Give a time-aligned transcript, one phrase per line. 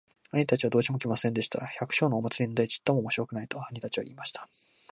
[0.31, 1.59] 兄たちはどうしても来ませんでした。
[1.79, 4.49] 「百姓のお祭なんてちっとも面白くない。」と兄たちは言いました。